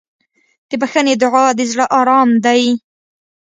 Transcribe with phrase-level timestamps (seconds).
[0.69, 2.61] د بښنې دعا د زړه ارام دی.